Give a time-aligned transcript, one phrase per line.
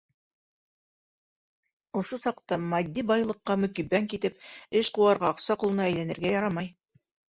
[1.99, 4.41] Ошо саҡта матди байлыҡҡа мөкиббән китеп,
[4.81, 6.77] эшҡыуарға аҡса ҡолона әйләнергә ярамай.